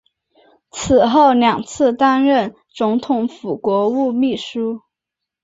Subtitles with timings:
[0.71, 4.81] 此后两次担任总统府国务秘书。